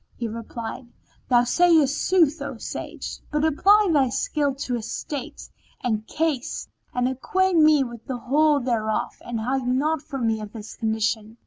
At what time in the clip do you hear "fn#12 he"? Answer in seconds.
0.01-0.27